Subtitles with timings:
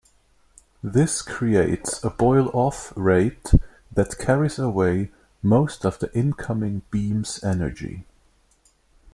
[0.81, 3.51] This creates a boil-off rate
[3.91, 5.11] that carries away
[5.43, 8.07] most of the incoming beam's energy.